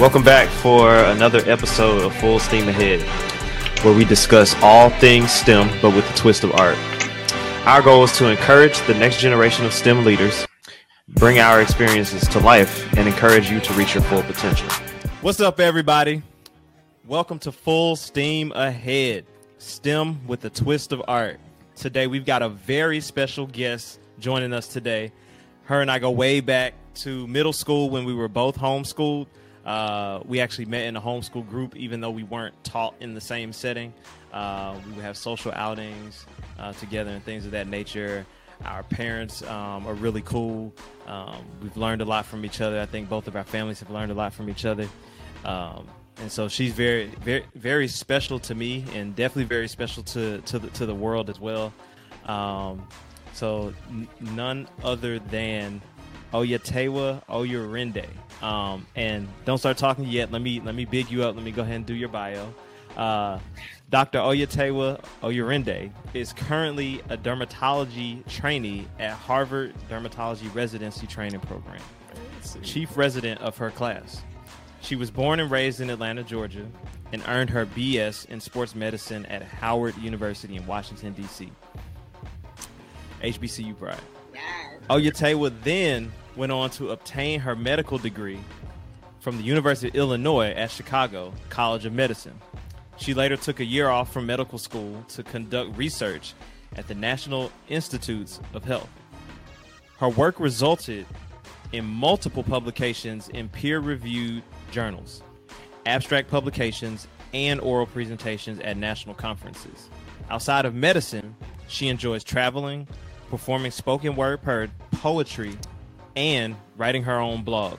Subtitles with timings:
[0.00, 3.02] Welcome back for another episode of Full Steam Ahead,
[3.84, 6.78] where we discuss all things STEM but with a twist of art.
[7.66, 10.46] Our goal is to encourage the next generation of STEM leaders,
[11.08, 14.68] bring our experiences to life, and encourage you to reach your full potential.
[15.20, 16.22] What's up, everybody?
[17.04, 19.26] Welcome to Full Steam Ahead,
[19.58, 21.40] STEM with a twist of art.
[21.74, 25.10] Today, we've got a very special guest joining us today.
[25.64, 29.26] Her and I go way back to middle school when we were both homeschooled.
[29.68, 33.20] Uh, we actually met in a homeschool group, even though we weren't taught in the
[33.20, 33.92] same setting.
[34.32, 36.24] Uh, we would have social outings
[36.58, 38.24] uh, together and things of that nature.
[38.64, 40.72] Our parents um, are really cool.
[41.06, 42.80] Um, we've learned a lot from each other.
[42.80, 44.88] I think both of our families have learned a lot from each other.
[45.44, 50.40] Um, and so she's very, very, very special to me, and definitely very special to
[50.46, 51.74] to the, to the world as well.
[52.24, 52.88] Um,
[53.34, 55.82] so n- none other than
[56.32, 58.06] Oyetewa Oyerinde.
[58.42, 60.30] Um, and don't start talking yet.
[60.30, 61.34] Let me let me big you up.
[61.34, 62.52] Let me go ahead and do your bio.
[62.96, 63.38] Uh,
[63.90, 64.18] Dr.
[64.18, 71.80] Oyetewa Oyerinde is currently a dermatology trainee at Harvard Dermatology Residency Training Program,
[72.62, 74.22] chief resident of her class.
[74.80, 76.66] She was born and raised in Atlanta, Georgia,
[77.12, 81.50] and earned her BS in sports medicine at Howard University in Washington, D.C.
[83.22, 83.98] HBCU pride.
[84.90, 88.38] Oh, Oyetewa then went on to obtain her medical degree
[89.20, 92.38] from the University of Illinois at Chicago College of Medicine.
[92.96, 96.32] She later took a year off from medical school to conduct research
[96.76, 98.88] at the National Institutes of Health.
[99.98, 101.04] Her work resulted
[101.72, 105.22] in multiple publications in peer reviewed journals,
[105.84, 109.90] abstract publications, and oral presentations at national conferences.
[110.30, 112.88] Outside of medicine, she enjoys traveling,
[113.28, 115.56] performing spoken word per- poetry,
[116.16, 117.78] and writing her own blog,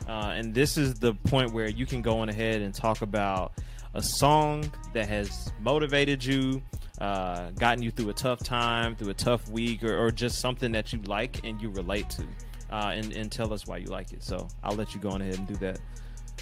[0.08, 3.52] Uh, and this is the point where you can go on ahead and talk about
[3.94, 6.62] a song that has motivated you,
[7.00, 10.72] uh, gotten you through a tough time, through a tough week, or, or just something
[10.72, 12.22] that you like and you relate to,
[12.70, 14.22] uh, and, and tell us why you like it.
[14.22, 15.78] So I'll let you go on ahead and do that.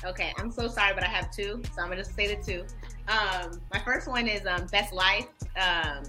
[0.05, 2.65] Okay, I'm so sorry, but I have two, so I'm gonna just say the two.
[3.09, 6.03] Um, my first one is um, "Best Life." Um,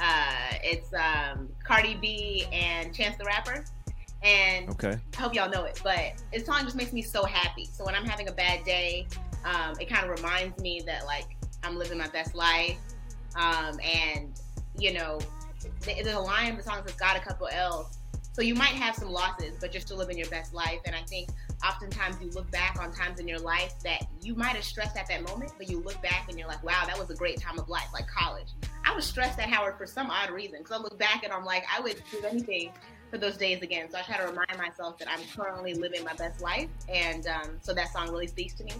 [0.00, 3.64] uh, it's um, Cardi B and Chance the Rapper,
[4.22, 4.98] and Okay.
[5.16, 5.80] I hope y'all know it.
[5.84, 7.68] But this song just makes me so happy.
[7.72, 9.06] So when I'm having a bad day,
[9.44, 12.78] um, it kind of reminds me that like I'm living my best life,
[13.36, 14.40] um, and
[14.78, 15.18] you know,
[15.82, 17.98] th- there's a line in the song that's got a couple L's.
[18.32, 20.78] So you might have some losses, but you're still living your best life.
[20.84, 21.30] And I think
[21.66, 25.08] oftentimes you look back on times in your life that you might have stressed at
[25.08, 27.58] that moment, but you look back and you're like, wow, that was a great time
[27.58, 28.46] of life, like college.
[28.84, 30.58] I was stressed at Howard for some odd reason.
[30.58, 32.70] Because I look back and I'm like, I would do anything
[33.10, 33.90] for those days again.
[33.90, 36.68] So I try to remind myself that I'm currently living my best life.
[36.88, 38.74] And um, so that song really speaks to me.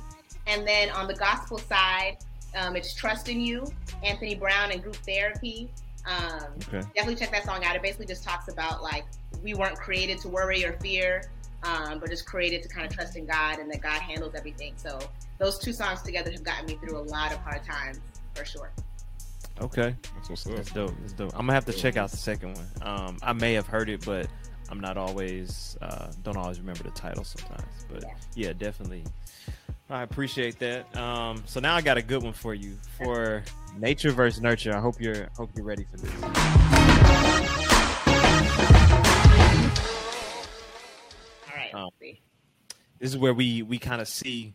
[0.47, 2.19] And then on the gospel side,
[2.56, 3.66] um, it's Trust in You,
[4.03, 5.69] Anthony Brown and Group Therapy.
[6.06, 6.81] Um, Okay.
[6.94, 7.76] definitely check that song out.
[7.76, 9.04] It basically just talks about like
[9.42, 11.31] we weren't created to worry or fear,
[11.64, 14.72] um, but just created to kind of trust in God and that God handles everything.
[14.76, 14.98] So
[15.38, 18.00] those two songs together have gotten me through a lot of hard times
[18.34, 18.70] for sure.
[19.60, 19.94] Okay.
[20.14, 20.54] That's what's up.
[20.54, 20.94] That's dope.
[21.00, 21.31] That's dope.
[21.34, 22.66] I'm gonna have to check out the second one.
[22.81, 24.28] Um, I may have heard it, but
[24.70, 27.84] I'm not always uh, don't always remember the title sometimes.
[27.91, 28.14] But Yeah.
[28.34, 29.04] yeah, definitely.
[29.91, 30.94] I appreciate that.
[30.97, 33.43] Um, so now I got a good one for you for
[33.79, 34.76] nature versus nurture.
[34.76, 36.23] I hope you're hope you're ready for this.
[36.23, 36.31] All
[41.56, 41.75] right.
[41.75, 41.88] Um.
[42.99, 44.55] This is where we we kind of see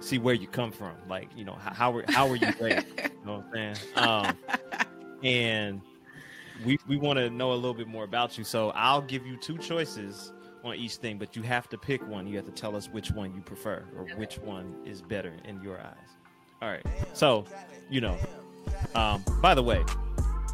[0.00, 0.96] see where you come from.
[1.08, 2.86] Like you know how how were how were you raised?
[2.96, 3.76] you know what I'm saying?
[3.94, 4.38] Um,
[5.22, 5.80] and
[6.64, 8.42] we we want to know a little bit more about you.
[8.42, 10.32] So I'll give you two choices
[10.64, 12.26] on each thing, but you have to pick one.
[12.26, 15.62] You have to tell us which one you prefer or which one is better in
[15.62, 16.08] your eyes.
[16.62, 16.84] All right.
[17.12, 17.44] So,
[17.90, 18.16] you know,
[18.94, 19.84] um, by the way,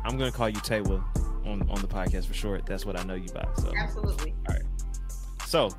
[0.04, 1.02] I'm gonna call you Taylor
[1.46, 2.66] on on the podcast for short.
[2.66, 3.46] That's what I know you by.
[3.58, 4.34] So, Absolutely.
[4.48, 4.64] All right.
[5.46, 5.70] So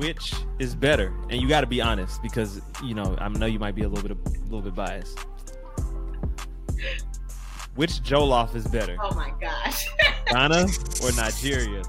[0.00, 1.12] which is better?
[1.28, 3.88] And you got to be honest because you know I know you might be a
[3.88, 5.18] little bit a little bit biased.
[7.74, 9.88] Which Jollof is better, Oh my gosh.
[10.26, 10.66] Ghana
[11.02, 11.82] or Nigeria?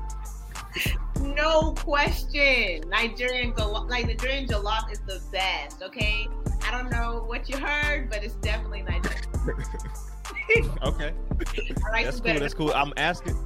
[1.22, 2.82] No question.
[2.90, 5.82] Nigerian jollof, like Nigerian jollof is the best.
[5.82, 6.28] Okay.
[6.64, 9.22] I don't know what you heard, but it's definitely Nigerian.
[10.84, 11.14] Okay,
[11.86, 12.24] I like that's it cool.
[12.24, 12.40] better.
[12.40, 12.74] That's cool.
[12.74, 13.38] I'm asking.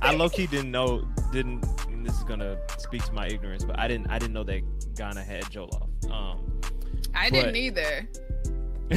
[0.00, 1.02] I low key didn't know.
[1.32, 1.64] Didn't.
[1.90, 4.08] and this is gonna speak to my ignorance, but I didn't.
[4.08, 4.62] I didn't know that
[4.96, 5.88] Ghana had Jollof.
[6.10, 6.60] Um.
[7.14, 8.08] I But- didn't either.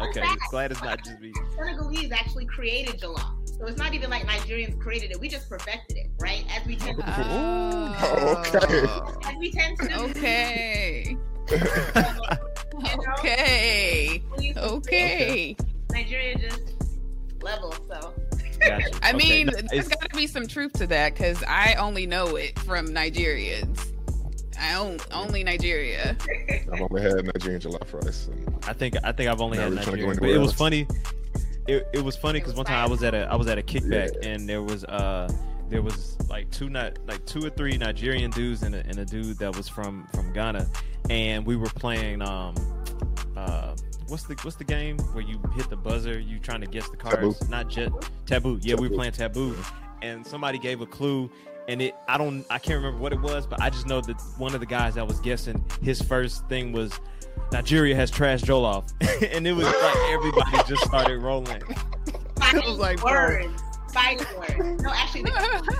[0.00, 0.24] okay.
[0.50, 1.32] Glad it's not just me.
[1.56, 3.45] Senegalese actually created jollof.
[3.58, 5.20] So it's not even like Nigerians created it.
[5.20, 6.44] We just perfected it, right?
[6.50, 7.96] As we tend to, oh.
[8.00, 9.28] oh, okay.
[9.30, 9.94] as we tend to do.
[10.10, 11.16] Okay.
[12.78, 13.14] You know?
[13.18, 14.22] Okay.
[14.36, 15.56] We Okay.
[15.90, 16.74] Nigeria just
[17.40, 18.12] level, so
[18.60, 18.90] Gotcha.
[19.02, 21.74] I Okay, mean, no, there's it's- got to be some truth to that because I
[21.74, 23.92] only know it from Nigerians.
[24.60, 26.16] I own only Nigeria.
[26.70, 28.28] I've only had Nigerian jollof rice.
[28.28, 30.30] And I think I think I've only Now had we're trying to go Nigerian, but
[30.30, 30.86] it was funny.
[31.68, 33.62] It, it was funny because one time I was at a I was at a
[33.62, 34.28] kickback Yeah.
[34.30, 35.30] and there was uh
[35.68, 39.04] there was like two not like two or three Nigerian dudes and a, and a
[39.04, 40.68] dude that was from from Ghana,
[41.10, 42.54] and we were playing um
[43.36, 43.74] uh
[44.08, 46.96] what's the what's the game where you hit the buzzer you trying to guess the
[46.96, 47.38] cards?
[47.38, 47.50] Taboo.
[47.50, 47.90] not jet
[48.26, 48.58] taboo.
[48.62, 49.56] Yeah we were playing taboo.
[50.02, 51.30] And somebody gave a clue
[51.68, 54.20] and it I don't I can't remember what it was, but I just know that
[54.38, 56.92] one of the guys that was guessing his first thing was
[57.52, 58.92] Nigeria has trash Jollof,
[59.34, 61.62] and it was like everybody just started rolling.
[62.38, 63.12] fighting was like, bro.
[63.12, 63.62] words.
[63.92, 64.82] Fighting words.
[64.82, 65.30] No, actually, the,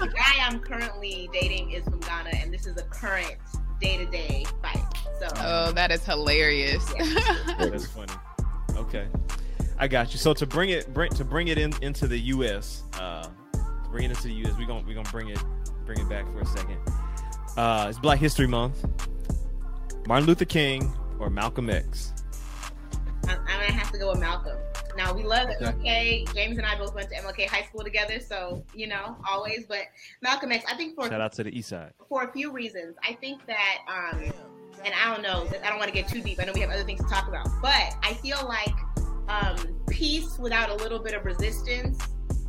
[0.00, 3.36] the guy I'm currently dating is from Ghana, and this is a current
[3.80, 4.82] day to day fight.
[5.20, 6.84] So Oh, that is hilarious.
[7.58, 8.12] That's funny.
[8.76, 9.06] Okay,
[9.78, 10.18] I got you.
[10.18, 12.84] So to bring it bring to bring it in into the U.S.
[12.98, 14.56] Uh, to bring it into the U.S.
[14.58, 15.42] We gonna we gonna bring it
[15.84, 16.78] bring it back for a second.
[17.56, 18.86] Uh, it's Black History Month.
[20.06, 22.12] Martin Luther King or Malcolm X.
[23.28, 24.56] I'm, gonna have to go with Malcolm.
[24.96, 26.24] Now we love Okay.
[26.24, 26.34] MLK.
[26.34, 29.66] James and I both went to MLK High School together, so you know always.
[29.68, 29.80] But
[30.22, 31.92] Malcolm X, I think for Shout out to the East Side.
[32.08, 32.96] for a few reasons.
[33.02, 34.22] I think that, um,
[34.84, 36.38] and I don't know, I don't want to get too deep.
[36.40, 38.74] I know we have other things to talk about, but I feel like
[39.28, 39.56] um,
[39.90, 41.98] peace without a little bit of resistance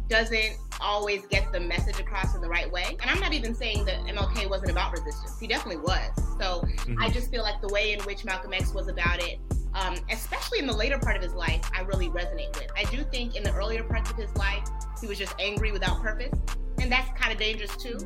[0.10, 2.96] doesn't always get the message across in the right way.
[3.02, 5.38] And I'm not even saying that MLK wasn't about resistance.
[5.40, 6.12] He definitely was.
[6.39, 6.98] So Mhm.
[7.00, 9.39] I just feel like the way in which Malcolm X was about it,
[9.74, 12.69] um, especially in the later part of his life, I really resonate with.
[12.75, 14.68] I do think in the earlier parts of his life,
[15.01, 16.34] he was just angry without purpose.
[16.80, 17.98] And that's kind of dangerous too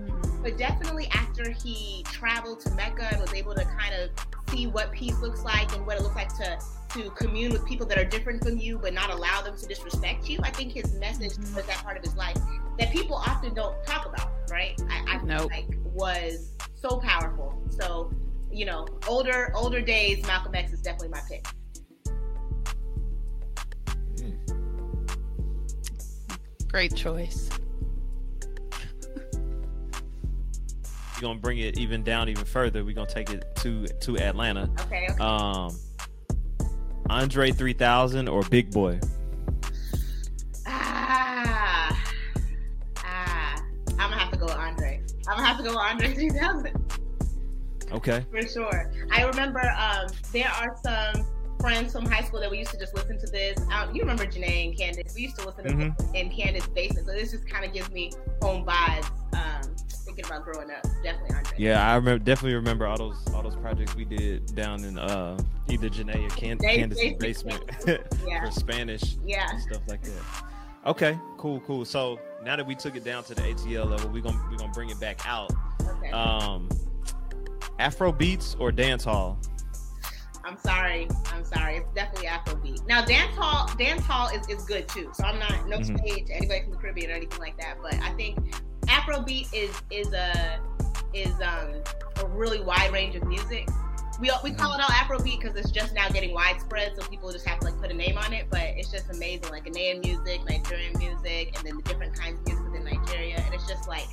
[0.42, 4.10] but definitely after he traveled to Mecca and was able to kind of
[4.50, 6.58] see what peace looks like and what it looks like to
[6.90, 10.28] to commune with people that are different from you but not allow them to disrespect
[10.28, 10.40] you.
[10.44, 11.56] I think his message Mhm.
[11.56, 12.36] was that part of his life
[12.78, 14.78] that people often don't talk about, right?
[14.90, 15.52] I, I feel Nope.
[15.52, 16.50] like was
[16.82, 17.62] so powerful.
[17.70, 18.12] So,
[18.52, 21.46] you know, older older days, Malcolm X is definitely my pick.
[26.68, 27.50] Great choice.
[31.16, 32.84] We're gonna bring it even down even further.
[32.84, 34.70] We're gonna take it to to Atlanta.
[34.82, 35.24] Okay, okay.
[35.24, 35.78] Um,
[37.10, 39.00] Andre 3000 or Big Boi.
[45.64, 46.76] Go Andre 3000.
[47.92, 48.26] Okay.
[48.32, 48.92] For sure.
[49.12, 51.26] I remember um, there are some
[51.60, 53.60] friends from high school that we used to just listen to this.
[53.72, 55.14] Um, you remember Janae and Candace?
[55.14, 55.98] We used to listen to Mhm.
[55.98, 57.06] this in Candace's basement.
[57.08, 59.10] So this just kind of gives me home vibes.
[59.34, 59.76] Um,
[60.06, 60.84] thinking about growing up.
[61.04, 61.54] Definitely Andre.
[61.58, 65.38] Yeah, I remember definitely remember all those all those projects we did down in uh
[65.70, 67.64] either Janae or Can- Candace's basement.
[68.28, 68.46] Yeah.
[68.46, 69.48] for Spanish Yeah.
[69.52, 70.44] and stuff like that.
[70.88, 71.86] Okay, cool, cool.
[71.86, 74.72] So now that we took it down to the ATL level, we're gonna we're gonna
[74.74, 75.52] bring it back out.
[75.82, 76.12] Okay.
[76.12, 76.70] Um,
[77.80, 79.40] Afro beats or dance hall?
[80.44, 81.08] I'm sorry.
[81.32, 81.78] I'm sorry.
[81.78, 82.88] It's definitely Afrobeat.
[82.88, 85.12] Now dance hall, dance hall is, is good too.
[85.14, 86.00] So I'm not no Mhm.
[86.08, 87.78] shade to anybody from the Caribbean or anything like that.
[87.82, 88.40] But I think
[88.88, 90.60] Afrobeat is is a
[91.14, 91.84] is um
[92.24, 93.68] a really wide range of music.
[94.22, 97.48] We we call it all Afrobeat because it's just now getting widespread, so people just
[97.48, 98.46] have to like put a name on it.
[98.52, 102.46] But it's just amazing, like Ghanaian music, Nigerian music, and then the different kinds of
[102.46, 103.42] music within Nigeria.
[103.44, 104.08] And it's just like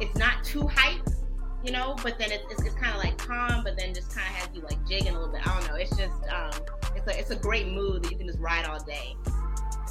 [0.00, 1.00] it's not too hype,
[1.64, 4.28] you know, but then it's, it's, it's kind of like calm, but then just kind
[4.28, 5.40] of has you like jigging a little bit.
[5.46, 5.76] I don't know.
[5.76, 6.50] It's just um,
[6.94, 9.16] it's a it's a great mood that you can just ride all day.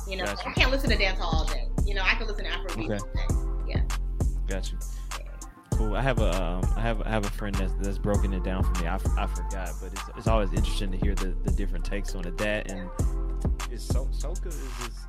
[0.08, 0.50] You know, Gotcha.
[0.50, 1.68] I can't listen to dance all day.
[1.84, 3.00] You know, I can listen to Afrobeat Okay.
[3.00, 3.82] all day.
[4.48, 4.78] Got you.
[5.78, 5.96] Cool.
[5.96, 8.64] I have a um, I have I have a friend that's that's broken it down
[8.64, 8.88] for me.
[8.88, 12.26] I, I forgot, but it's, it's always interesting to hear the, the different takes on
[12.26, 12.38] it.
[12.38, 12.90] That and
[13.72, 14.56] is so Soca is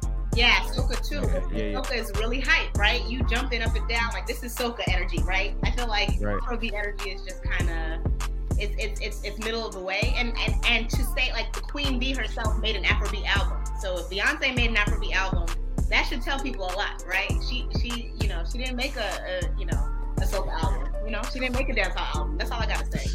[0.05, 1.23] um, Yeah, Soca too.
[1.57, 1.79] Yeah, yeah.
[1.79, 3.03] Soca is really hype, right?
[3.09, 5.55] You jumping up and down like this is Soca energy, right?
[5.63, 6.41] I feel like Right.
[6.43, 8.13] Afrobeat energy is just kind of
[8.59, 11.61] it's, it's it's it's middle of the way, and and and to say like the
[11.61, 13.63] Queen Bee herself made an Afrobeat album.
[13.81, 15.47] So if Beyonce made an Afrobeat album,
[15.89, 17.33] that should tell people a lot, right?
[17.49, 19.01] She she you know she didn't make a,
[19.47, 19.88] a you know
[20.23, 22.39] a Soca album, you know she didn't make a dancehall album.
[22.39, 23.07] That's all I gotta say.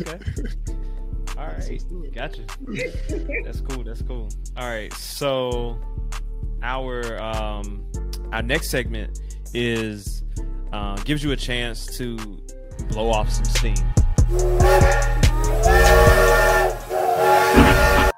[0.00, 0.18] Okay.
[1.36, 1.84] All right.
[2.14, 2.42] Gotcha.
[3.44, 3.84] That's cool.
[3.84, 4.28] That's cool.
[4.56, 4.92] All right.
[4.94, 5.78] So
[6.62, 7.86] our um
[8.32, 9.20] our next segment
[9.54, 10.24] is
[10.72, 12.16] uh, gives you a chance to
[12.88, 13.76] blow off some steam.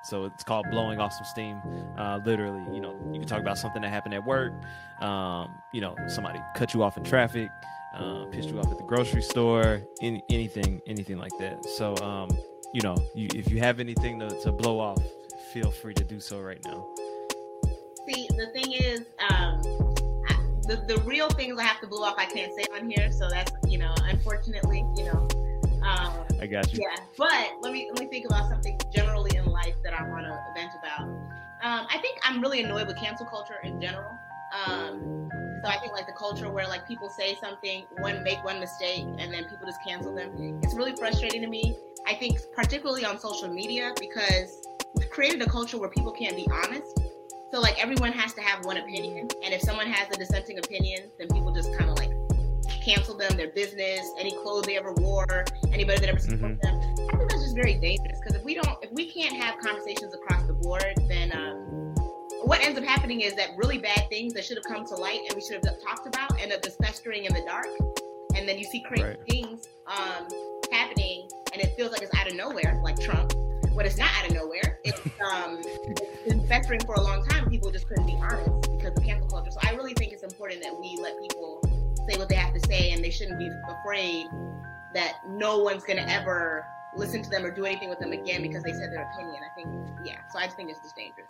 [0.02, 1.60] So it's called blowing off some steam.
[1.96, 4.52] Uh, literally, you know, you can talk about something that happened at work.
[5.00, 7.48] Um, you know, somebody cut you off in traffic,
[7.94, 11.64] uh, pissed you off at the grocery store, any, anything, anything like that.
[11.64, 12.30] So, um,
[12.72, 15.02] you know, you, if you have anything to, to blow off,
[15.52, 16.86] feel free to do so right now.
[18.08, 19.60] See, the thing is, um,
[20.28, 23.10] I, the the real things I have to blow off, I can't say on here.
[23.12, 25.28] So that's you know, unfortunately, you know.
[25.82, 26.80] Um, I got you.
[26.82, 30.26] yeah, but let me let me think about something generally in life that I want
[30.26, 31.08] to vent about.
[31.62, 34.10] Um, I think I'm really annoyed with cancel culture in general.
[34.66, 35.19] Um,
[35.62, 39.04] so I think like the culture where like people say something, one make one mistake,
[39.18, 40.60] and then people just cancel them.
[40.62, 41.76] It's really frustrating to me.
[42.06, 46.48] I think particularly on social media because we've created a culture where people can't be
[46.50, 46.98] honest.
[47.52, 51.10] So like everyone has to have one opinion, and if someone has a dissenting opinion,
[51.18, 52.10] then people just kind of like
[52.82, 56.80] cancel them, their business, any clothes they ever wore, anybody that ever supported them.
[57.12, 60.14] I think that's just very dangerous because if we don't, if we can't have conversations
[60.14, 61.59] across the board, then um,
[62.50, 65.20] what ends up happening is that really bad things that should have come to light
[65.20, 67.68] and we should have talked about end up just festering in the dark,
[68.34, 69.18] and then you see crazy Right.
[69.30, 70.26] things um,
[70.72, 73.34] happening, and it feels like it's out of nowhere, like Trump.
[73.76, 74.80] But it's not out of nowhere.
[74.82, 74.98] It's
[75.32, 77.48] um, it's been festering for a long time.
[77.48, 79.52] People just couldn't be honest because of cancel culture.
[79.52, 81.62] So I really think it's important that we let people
[82.10, 84.26] say what they have to say, and they shouldn't be afraid
[84.94, 86.66] that no one's gonna ever
[86.96, 89.40] listen to them or do anything with them again because they said their opinion.
[89.40, 89.68] I think,
[90.04, 90.18] yeah.
[90.32, 91.28] So I just think it's just dangerous.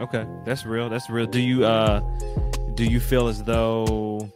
[0.00, 0.88] Okay, that's real.
[0.88, 1.26] That's real.
[1.26, 2.00] Do you uh
[2.74, 4.30] do you feel as though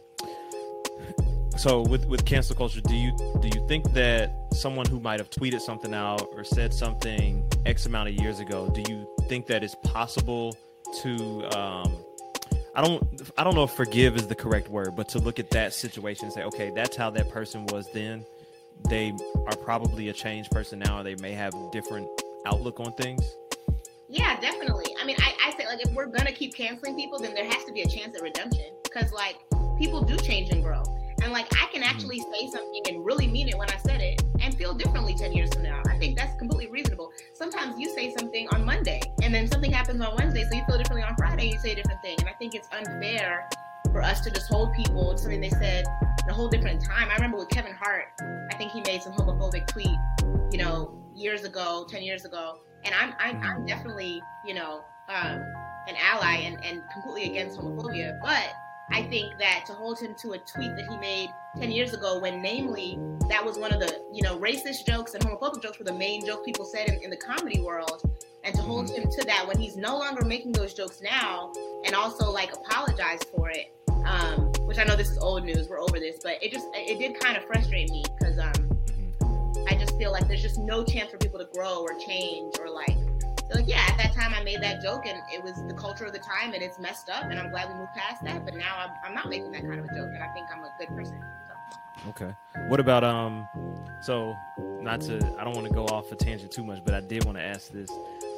[1.57, 5.29] so with with cancel culture, do you do you think that someone who might have
[5.29, 9.63] tweeted something out or said something X amount of years ago, do you think that
[9.63, 10.55] it's possible
[11.01, 11.91] to um
[12.75, 15.49] I don't I don't know if forgive is the correct word, but to look at
[15.51, 18.25] that situation and say, okay, that's how that person was then.
[18.89, 19.13] They
[19.47, 22.07] are probably a changed person now, or they may have different
[22.45, 23.23] outlook on things.
[24.09, 24.84] Yeah, definitely.
[25.75, 28.21] Like if we're gonna keep canceling people, then there has to be a chance at
[28.21, 29.37] redemption because like
[29.77, 30.81] people do change and grow,
[31.21, 34.23] and like I can actually say something and really mean it when I said it
[34.39, 35.81] and feel differently ten years from now.
[35.89, 37.11] I think that's completely reasonable.
[37.33, 40.77] Sometimes you say something on Monday and then something happens on Wednesday, so you feel
[40.77, 41.47] differently on Friday.
[41.47, 43.49] You say a different thing, and I think it's unfair
[43.91, 45.85] for us to just hold people to something they said
[46.23, 47.09] in a whole different time.
[47.09, 49.97] I remember with Kevin Hart, I think he made some homophobic tweet,
[50.51, 55.43] you know, years ago, ten years ago, and I'm I'm, I'm definitely you know um,
[55.87, 58.53] an ally and, and completely against homophobia, but
[58.91, 62.19] I think that to hold him to a tweet that he made ten years ago,
[62.19, 62.99] when namely
[63.29, 66.25] that was one of the you know racist jokes and homophobic jokes were the main
[66.25, 68.03] jokes people said in, in the comedy world,
[68.43, 71.51] and to hold him to that when he's no longer making those jokes now,
[71.83, 73.71] and also like apologize for it.
[74.05, 76.99] Um, which I know this is old news, we're over this, but it just it
[76.99, 78.79] did kind of frustrate me because um,
[79.67, 82.69] I just feel like there's just no chance for people to grow or change or
[82.69, 82.95] like.
[83.51, 86.13] So yeah, at that time I made that joke and it was the culture of
[86.13, 88.43] the time and it's messed up and I'm glad we moved past that.
[88.43, 90.63] But now I'm, I'm not making that kind of a joke and I think I'm
[90.63, 91.19] a good person.
[91.47, 92.09] So.
[92.09, 92.33] Okay.
[92.67, 93.47] What about um?
[94.01, 94.35] So
[94.81, 97.23] not to I don't want to go off a tangent too much, but I did
[97.25, 97.89] want to ask this.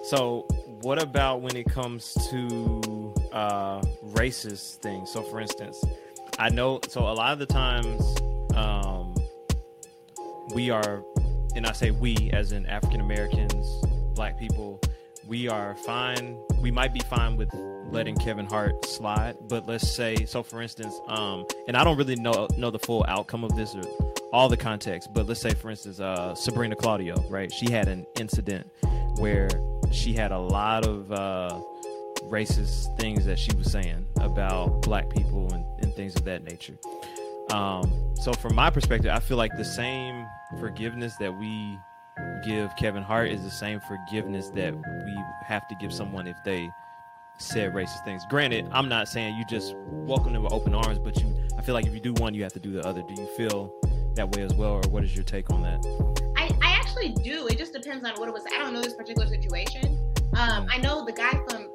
[0.03, 0.45] So
[0.81, 5.11] what about when it comes to uh racist things?
[5.11, 5.81] So for instance,
[6.37, 8.03] I know so a lot of the times
[8.55, 9.15] um
[10.53, 11.03] we are
[11.55, 13.67] and I say we as in African Americans,
[14.15, 14.79] black people,
[15.27, 16.37] we are fine.
[16.61, 17.49] We might be fine with
[17.91, 22.15] letting Kevin Hart slide, but let's say so for instance, um and I don't really
[22.15, 23.83] know know the full outcome of this or
[24.33, 27.51] all the context, but let's say for instance, uh Sabrina Claudio, right?
[27.51, 28.67] She had an incident
[29.17, 29.49] where
[29.91, 31.59] she had a lot of uh
[32.23, 36.77] racist things that she was saying about black people and, and things of that nature.
[37.51, 40.25] Um, so from my perspective, I feel like the same
[40.59, 41.77] forgiveness that we
[42.43, 46.69] give Kevin Hart is the same forgiveness that we have to give someone if they
[47.37, 48.23] said racist things.
[48.29, 51.73] Granted, I'm not saying you just welcome them with open arms, but you I feel
[51.73, 53.01] like if you do one, you have to do the other.
[53.01, 53.73] Do you feel
[54.15, 55.85] that way as well, or what is your take on that?
[56.35, 57.47] I, I actually do.
[57.47, 58.43] It just depends on what it was.
[58.53, 59.97] I don't know this particular situation.
[60.35, 61.69] Um, I know the guy from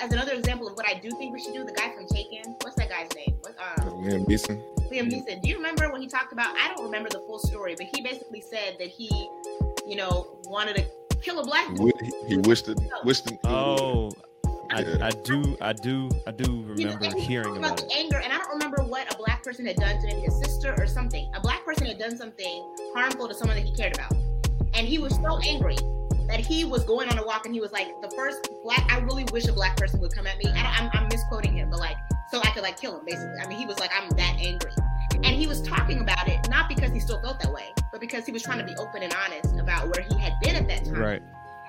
[0.00, 2.54] as another example of what I do think we should do, the guy from Taken,
[2.62, 3.36] what's that guy's name?
[3.40, 4.62] What, um, Liam Neeson.
[4.90, 5.42] Liam Neeson.
[5.42, 6.54] Do you remember when he talked about?
[6.56, 9.08] I don't remember the full story, but he basically said that he,
[9.88, 11.92] you know, wanted to kill a black He, dude.
[12.02, 12.78] he, he wished it.
[13.04, 13.38] Wished it.
[13.44, 14.10] Oh,
[14.70, 15.06] I, Yeah.
[15.06, 16.44] I do, I do, I do
[16.76, 17.92] You know, remember hearing talked about the it.
[17.96, 20.74] anger, and I don't remember what a black person had done to maybe his sister
[20.78, 21.30] or something.
[21.34, 24.12] A black person had done something harmful to someone that he cared about,
[24.74, 25.76] and he was so angry
[26.28, 28.98] that he was going on a walk, and he was like, "The first black, I
[28.98, 31.70] really wish a black person would come at me." I don't, I'm, I'm misquoting him,
[31.70, 31.96] but like,
[32.30, 33.40] so I could like kill him, basically.
[33.42, 34.70] I mean, he was like, "I'm that angry,"
[35.24, 38.24] and he was talking about it not because he still felt that way, but because
[38.26, 40.84] he was trying to be open and honest about where he had been at that
[40.84, 41.22] time Right.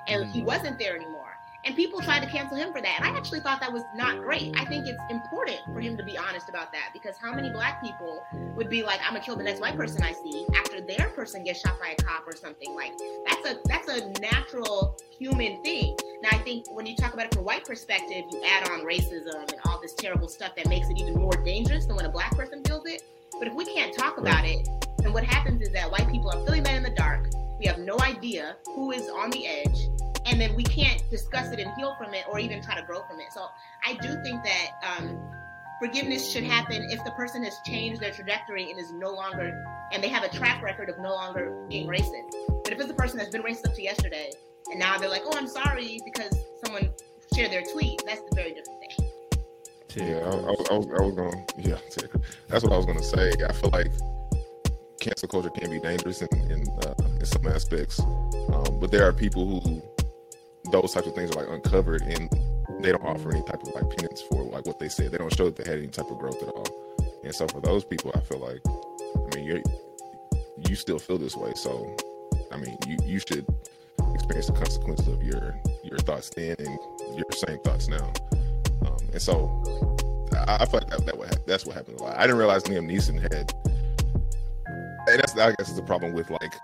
[0.06, 0.46] and he mm-hmm.
[0.46, 1.20] wasn't there anymore.
[1.64, 3.00] And people tried to cancel him for that.
[3.00, 4.54] And I actually thought that was not great.
[4.56, 7.82] I think it's important for him to be honest about that because how many black
[7.82, 8.24] people
[8.56, 11.44] would be like, I'm gonna kill the next white person I see after their person
[11.44, 12.74] gets shot by a cop or something?
[12.74, 12.92] Like
[13.26, 15.96] that's a that's a natural human thing.
[16.22, 18.80] Now I think when you talk about it from a white perspective, you add on
[18.80, 22.10] racism and all this terrible stuff that makes it even more dangerous than when a
[22.10, 23.02] black person feels it.
[23.38, 24.68] But if we can't talk about it,
[24.98, 27.30] then what happens is that white people are feeling that in the dark.
[27.58, 29.78] We have no idea who is on the edge,
[30.26, 33.02] and then we can't discuss it and heal from it or even try to grow
[33.02, 33.32] from it.
[33.32, 33.46] So
[33.84, 35.18] I do think that um,
[35.80, 40.02] forgiveness should happen if the person has changed their trajectory and is no longer, and
[40.02, 42.30] they have a track record of no longer being racist.
[42.64, 44.30] But if it's a person that's been racist up to yesterday,
[44.70, 46.34] and now they're like, oh, I'm sorry because
[46.64, 46.90] someone
[47.34, 49.09] shared their tweet, that's a very different thing.
[49.96, 51.46] Yeah, I, I, I was, I was going.
[51.58, 51.78] Yeah,
[52.48, 53.32] that's what I was going to say.
[53.48, 53.90] I feel like
[55.00, 59.12] cancel culture can be dangerous in in, uh, in some aspects, um, but there are
[59.12, 59.82] people who
[60.70, 62.30] those types of things are like uncovered and
[62.82, 65.12] they don't offer any type of like penance for like what they said.
[65.12, 66.66] They don't show that they had any type of growth at all.
[67.24, 68.60] And so for those people, I feel like,
[69.16, 69.62] I mean, you
[70.68, 71.96] you still feel this way, so
[72.52, 73.46] I mean, you you should
[74.14, 76.78] experience the consequences of your your thoughts then and
[77.16, 78.12] your same thoughts now.
[78.86, 79.96] Um, and so
[80.36, 82.16] I, I feel like that, that what that's what happened a lot.
[82.16, 83.52] I didn't realize Liam Neeson had,
[85.08, 86.54] and that's I guess is the problem with like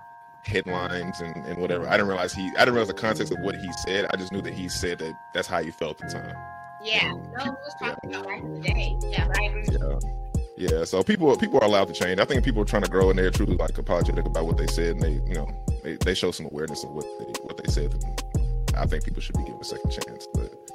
[0.45, 1.87] headlines and, and whatever.
[1.89, 4.07] I didn't realize he I didn't realize the context of what he said.
[4.13, 6.37] I just knew that he said that that's how you felt at the time.
[6.85, 8.97] Yeah, Um, no, talking about life of the day.
[9.11, 9.63] Yeah, but I agree.
[9.63, 9.79] with you.
[9.89, 9.99] Yeah.
[10.59, 12.19] Yeah, so people people are allowed to change.
[12.19, 14.67] I think people are trying to grow and they're truly like apologetic about what they
[14.69, 15.47] said and they you know
[15.83, 17.93] they, they show some awareness of what they what they said.
[17.93, 20.27] And I think people should be given a second chance.
[20.33, 20.66] But Yeah.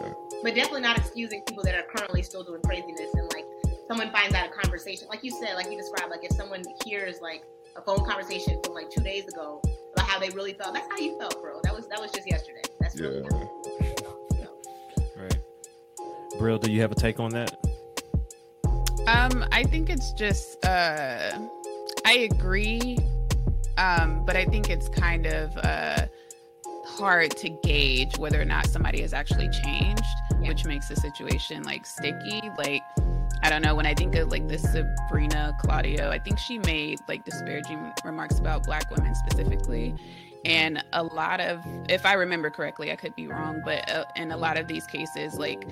[0.00, 3.44] Yeah, but definitely not excusing people that are currently still doing craziness and like
[3.88, 7.20] someone finds out a conversation like you said like you described like if someone hears
[7.20, 7.42] like
[7.76, 9.60] a phone conversation from like two days ago
[9.94, 12.28] about how they really felt that's how you felt bro that was that was just
[12.28, 14.46] yesterday that's really yeah.
[15.16, 15.38] Right.
[16.38, 17.56] Brill, do you have a take on that?
[19.06, 21.38] Um, I think it's just uh
[22.04, 22.98] I agree.
[23.78, 26.06] Um, but I think it's kind of uh
[26.98, 30.04] hard to gauge whether or not somebody has actually changed,
[30.40, 30.48] Yeah.
[30.48, 32.50] which makes the situation like sticky.
[32.58, 32.82] Like
[33.44, 37.00] I don't know, when I think of like this Sabrina Claudio, I think she made
[37.08, 39.94] like disparaging remarks about black women specifically.
[40.44, 44.32] And a lot of, if I remember correctly, I could be wrong, but uh, in
[44.32, 45.66] a lot of these cases, like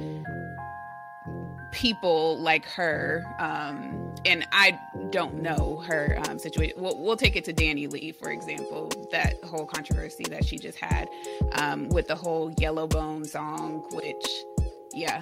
[1.73, 4.77] people like her um and i
[5.11, 9.67] don't know her um situation we'll, we'll take it to DaniLeigh for example that whole
[9.67, 11.09] controversy that she just had
[11.53, 14.27] um with the whole yellow bone song which
[14.95, 15.21] yeah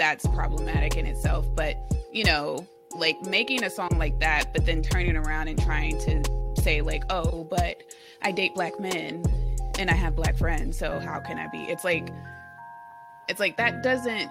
[0.00, 1.46] that's problematic in itself.
[1.54, 1.76] But
[2.12, 6.22] you know like making a song like that but then turning around and trying to
[6.60, 7.84] say like oh but
[8.22, 9.24] i date black men
[9.78, 11.58] and i have black friends so how can i be?
[11.58, 12.08] It's like
[13.28, 14.28] it's like that doesn't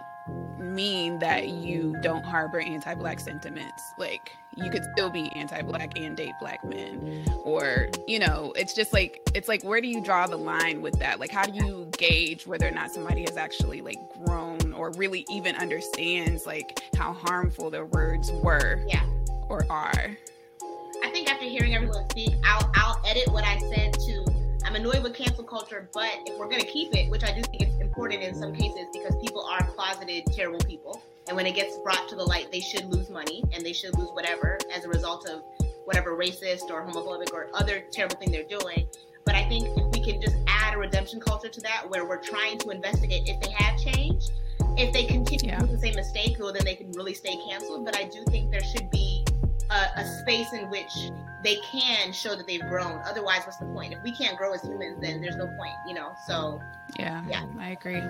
[0.59, 3.81] mean that you don't harbor anti-black sentiments.
[3.97, 7.25] Like you could still be anti-black and date black men.
[7.43, 10.99] Or you know it's just like it's like where do you draw the line with
[10.99, 11.19] that?
[11.19, 15.25] Like how do you gauge whether or not somebody has actually like grown or really
[15.29, 19.05] even understands like how harmful their words were Yeah.
[19.49, 20.17] or are?
[21.01, 24.25] I think after hearing everyone speak i'll i'll edit what i said to
[24.65, 27.41] i'm annoyed with cancel culture but if we're going to keep it which i do
[27.43, 31.01] think it's important in some cases because people are closeted terrible people.
[31.27, 33.95] And when it gets brought to the light they should lose money and they should
[33.97, 35.43] lose whatever as a result of
[35.85, 38.87] whatever racist or homophobic or other terrible thing they're doing.
[39.25, 42.21] But i think if we can just add a redemption culture to that where we're
[42.21, 44.31] trying to investigate if they have changed
[44.77, 45.59] if they continue Yeah.
[45.59, 47.85] to do the same mistake well then they can really stay canceled.
[47.85, 49.25] But i do think there should be
[49.69, 50.93] a, a space in which
[51.43, 53.01] they can show that they've grown.
[53.05, 53.93] Otherwise, what's the point?
[53.93, 56.13] If we can't grow as humans, then there's no point, you know?
[56.27, 56.61] So,
[56.97, 57.45] yeah Yeah.
[57.59, 58.01] i agree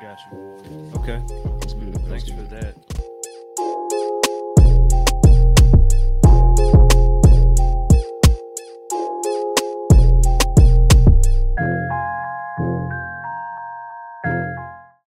[0.00, 0.26] Gotcha.
[0.96, 1.22] Okay.
[1.60, 1.94] That's good.
[1.94, 2.74] That's Thanks, good.